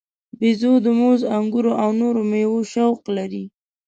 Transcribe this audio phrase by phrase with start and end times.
[0.39, 3.45] بیزو د موز، انګورو او نورو میوو شوق لري.